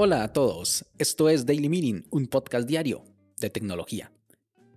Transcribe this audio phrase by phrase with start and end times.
[0.00, 3.04] Hola a todos, esto es Daily Meeting, un podcast diario
[3.40, 4.12] de tecnología.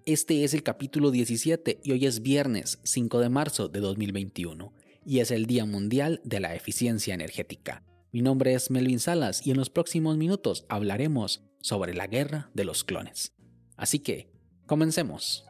[0.05, 4.73] Este es el capítulo 17 y hoy es viernes 5 de marzo de 2021
[5.05, 7.84] y es el Día Mundial de la Eficiencia Energética.
[8.11, 12.66] Mi nombre es Melvin Salas y en los próximos minutos hablaremos sobre la guerra de
[12.66, 13.34] los clones.
[13.77, 14.32] Así que,
[14.66, 15.45] comencemos.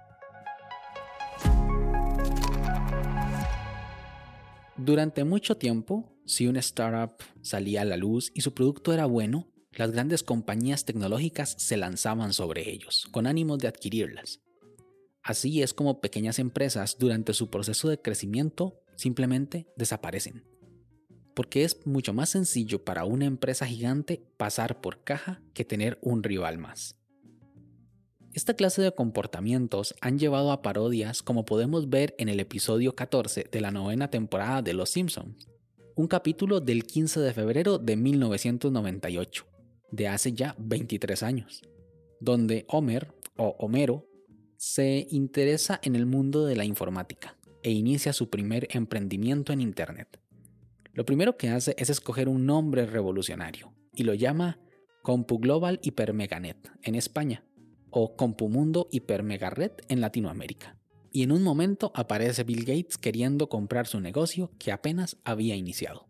[4.84, 9.48] Durante mucho tiempo, si una startup salía a la luz y su producto era bueno,
[9.74, 14.42] las grandes compañías tecnológicas se lanzaban sobre ellos, con ánimos de adquirirlas.
[15.22, 20.48] Así es como pequeñas empresas durante su proceso de crecimiento simplemente desaparecen.
[21.36, 26.24] Porque es mucho más sencillo para una empresa gigante pasar por caja que tener un
[26.24, 27.01] rival más.
[28.42, 33.46] Esta clase de comportamientos han llevado a parodias como podemos ver en el episodio 14
[33.52, 35.48] de la novena temporada de Los Simpsons,
[35.96, 39.46] un capítulo del 15 de febrero de 1998,
[39.92, 41.62] de hace ya 23 años,
[42.20, 44.08] donde Homer o Homero
[44.58, 50.20] se interesa en el mundo de la informática e inicia su primer emprendimiento en Internet.
[50.94, 54.58] Lo primero que hace es escoger un nombre revolucionario y lo llama
[55.04, 57.44] CompuGlobal Hypermeganet en España
[57.92, 60.78] o CompuMundo Hypermegared en Latinoamérica.
[61.12, 66.08] Y en un momento aparece Bill Gates queriendo comprar su negocio que apenas había iniciado.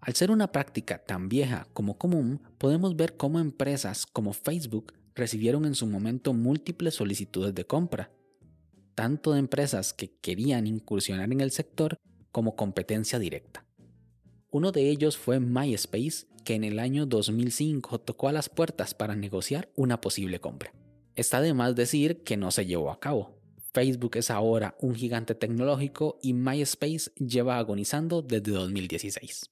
[0.00, 5.64] Al ser una práctica tan vieja como común, podemos ver cómo empresas como Facebook recibieron
[5.64, 8.10] en su momento múltiples solicitudes de compra,
[8.94, 11.96] tanto de empresas que querían incursionar en el sector
[12.32, 13.64] como competencia directa.
[14.50, 19.16] Uno de ellos fue MySpace, que en el año 2005 tocó a las puertas para
[19.16, 20.72] negociar una posible compra.
[21.16, 23.38] Está de más decir que no se llevó a cabo.
[23.72, 29.50] Facebook es ahora un gigante tecnológico y MySpace lleva agonizando desde 2016.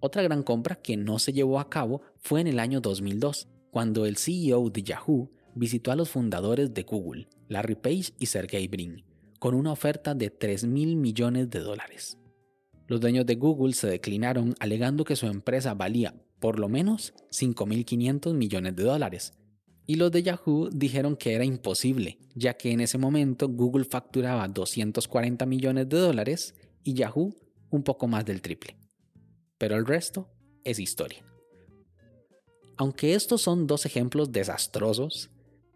[0.00, 4.06] Otra gran compra que no se llevó a cabo fue en el año 2002, cuando
[4.06, 9.04] el CEO de Yahoo visitó a los fundadores de Google, Larry Page y Sergey Brin,
[9.38, 12.18] con una oferta de 3 mil millones de dólares.
[12.88, 18.32] Los dueños de Google se declinaron alegando que su empresa valía por lo menos 5.500
[18.32, 19.34] millones de dólares,
[19.86, 24.48] y los de Yahoo dijeron que era imposible, ya que en ese momento Google facturaba
[24.48, 27.34] 240 millones de dólares y Yahoo
[27.70, 28.76] un poco más del triple.
[29.58, 30.28] Pero el resto
[30.64, 31.22] es historia.
[32.78, 35.30] Aunque estos son dos ejemplos desastrosos,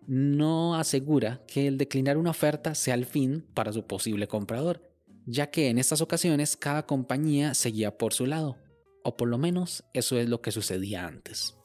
[0.06, 4.91] no asegura que el declinar una oferta sea el fin para su posible comprador,
[5.26, 8.56] ya que en estas ocasiones cada compañía seguía por su lado,
[9.04, 11.56] o por lo menos eso es lo que sucedía antes.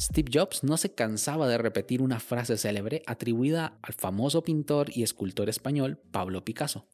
[0.00, 5.04] Steve Jobs no se cansaba de repetir una frase célebre atribuida al famoso pintor y
[5.04, 6.88] escultor español Pablo Picasso.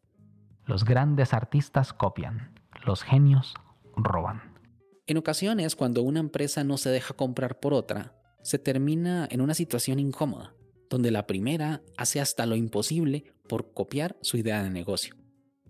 [0.67, 3.55] Los grandes artistas copian, los genios
[3.97, 4.59] roban.
[5.07, 9.55] En ocasiones, cuando una empresa no se deja comprar por otra, se termina en una
[9.55, 10.53] situación incómoda,
[10.89, 15.15] donde la primera hace hasta lo imposible por copiar su idea de negocio.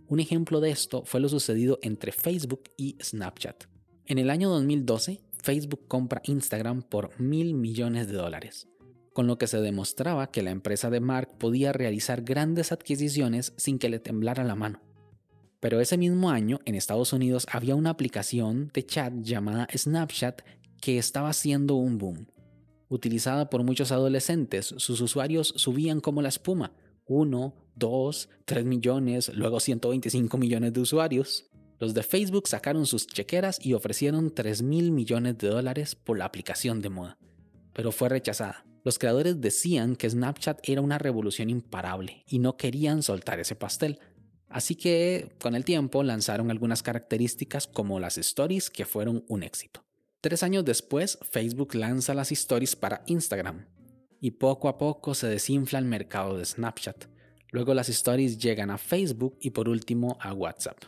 [0.08, 3.64] Un ejemplo de esto fue lo sucedido entre Facebook y Snapchat.
[4.06, 8.68] En el año 2012, Facebook compra Instagram por mil millones de dólares,
[9.12, 13.78] con lo que se demostraba que la empresa de Mark podía realizar grandes adquisiciones sin
[13.78, 14.80] que le temblara la mano.
[15.60, 20.42] Pero ese mismo año en Estados Unidos había una aplicación de chat llamada Snapchat
[20.80, 22.26] que estaba haciendo un boom.
[22.88, 26.72] Utilizada por muchos adolescentes, sus usuarios subían como la espuma.
[27.06, 31.46] 1, 2, 3 millones, luego 125 millones de usuarios.
[31.78, 36.24] Los de Facebook sacaron sus chequeras y ofrecieron 3 mil millones de dólares por la
[36.24, 37.18] aplicación de moda,
[37.72, 38.64] pero fue rechazada.
[38.84, 44.00] Los creadores decían que Snapchat era una revolución imparable y no querían soltar ese pastel,
[44.48, 49.84] Así que con el tiempo lanzaron algunas características como las stories que fueron un éxito.
[50.28, 53.64] Tres años después, Facebook lanza las stories para Instagram
[54.20, 57.06] y poco a poco se desinfla el mercado de Snapchat.
[57.50, 60.84] Luego las stories llegan a Facebook y por último a WhatsApp.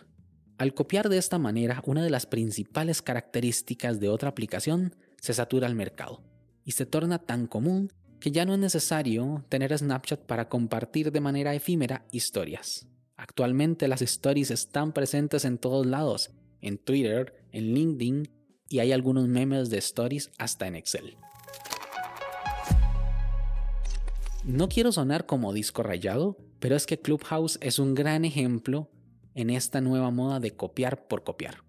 [0.59, 5.67] Al copiar de esta manera una de las principales características de otra aplicación, se satura
[5.67, 6.23] el mercado
[6.67, 11.21] y se torna tan común que ya no es necesario tener Snapchat para compartir de
[11.21, 12.87] manera efímera historias.
[13.17, 16.31] Actualmente las stories están presentes en todos lados,
[16.61, 18.40] en Twitter, en LinkedIn
[18.71, 21.19] y hay algunos memes de stories hasta en Excel.
[24.45, 28.91] No quiero sonar como disco rayado, pero es que Clubhouse es un gran ejemplo
[29.35, 31.65] en esta nueva moda de copiar por copiar.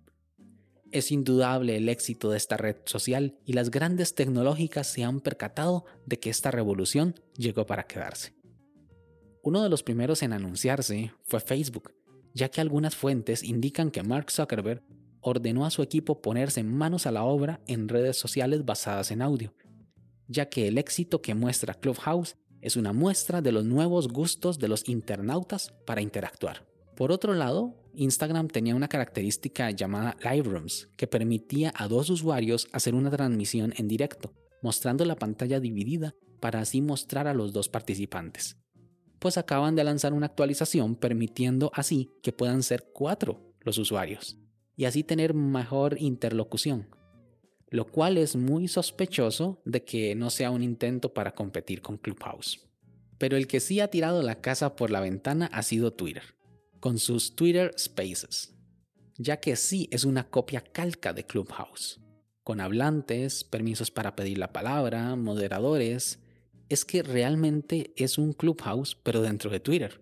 [0.91, 5.85] Es indudable el éxito de esta red social y las grandes tecnológicas se han percatado
[6.05, 8.35] de que esta revolución llegó para quedarse.
[9.41, 11.93] Uno de los primeros en anunciarse fue Facebook,
[12.33, 14.83] ya que algunas fuentes indican que Mark Zuckerberg
[15.21, 19.53] ordenó a su equipo ponerse manos a la obra en redes sociales basadas en audio,
[20.27, 24.67] ya que el éxito que muestra Clubhouse es una muestra de los nuevos gustos de
[24.67, 26.67] los internautas para interactuar.
[26.95, 32.67] Por otro lado, Instagram tenía una característica llamada Live Rooms, que permitía a dos usuarios
[32.71, 37.69] hacer una transmisión en directo, mostrando la pantalla dividida para así mostrar a los dos
[37.69, 38.57] participantes
[39.21, 44.40] pues acaban de lanzar una actualización permitiendo así que puedan ser cuatro los usuarios
[44.81, 46.87] y así tener mejor interlocución,
[47.69, 52.67] lo cual es muy sospechoso de que no sea un intento para competir con Clubhouse.
[53.19, 56.23] Pero el que sí ha tirado la casa por la ventana ha sido Twitter,
[56.79, 58.55] con sus Twitter Spaces,
[59.19, 62.01] ya que sí es una copia calca de Clubhouse,
[62.43, 66.17] con hablantes, permisos para pedir la palabra, moderadores,
[66.69, 70.01] es que realmente es un Clubhouse, pero dentro de Twitter.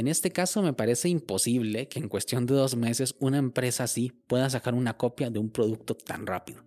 [0.00, 4.10] En este caso me parece imposible que en cuestión de dos meses una empresa así
[4.28, 6.64] pueda sacar una copia de un producto tan rápido.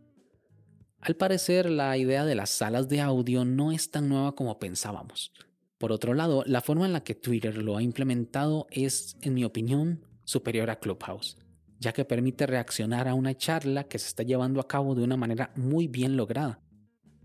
[1.00, 5.34] Al parecer la idea de las salas de audio no es tan nueva como pensábamos.
[5.80, 9.44] Por otro lado, la forma en la que Twitter lo ha implementado es, en mi
[9.44, 11.40] opinión, superior a Clubhouse,
[11.80, 15.18] ya que permite reaccionar a una charla que se está llevando a cabo de una
[15.18, 16.62] manera muy bien lograda,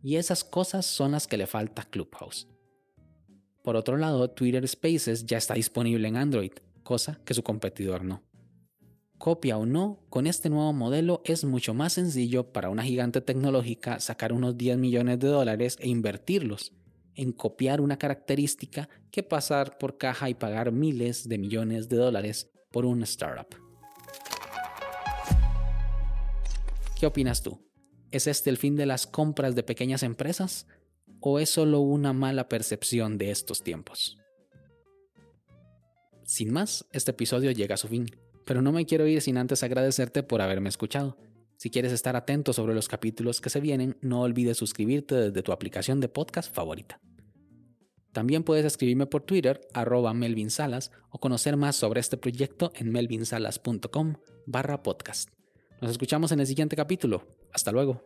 [0.03, 2.49] y esas cosas son las que le falta a Clubhouse.
[3.69, 8.23] Por otro lado, Twitter Spaces ya está disponible en Android, cosa que su competidor no.
[9.19, 14.01] Copia o no, con este nuevo modelo es mucho más sencillo para una gigante tecnológica
[14.01, 16.73] sacar unos 10 millones de dólares e invertirlos
[17.15, 22.51] en copiar una característica que pasar por caja y pagar miles de millones de dólares
[22.73, 23.55] por una startup.
[26.99, 27.61] ¿Qué opinas tú?
[28.11, 30.67] ¿Es este el fin de las compras de pequeñas empresas?
[31.21, 34.19] ¿O es solo una mala percepción de estos tiempos?
[36.25, 38.07] Sin más, este episodio llega a su fin,
[38.45, 41.17] pero no me quiero ir sin antes agradecerte por haberme escuchado.
[41.57, 45.53] Si quieres estar atento sobre los capítulos que se vienen, no olvides suscribirte desde tu
[45.53, 47.01] aplicación de podcast favorita.
[48.13, 52.91] También puedes escribirme por Twitter, arroba Melvin Salas, o conocer más sobre este proyecto en
[52.91, 54.15] melvinsalas.com
[54.47, 55.31] barra podcast.
[55.81, 57.27] Nos escuchamos en el siguiente capítulo.
[57.53, 58.03] Hasta luego.